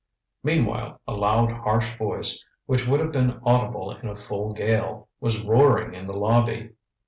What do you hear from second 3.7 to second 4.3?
in a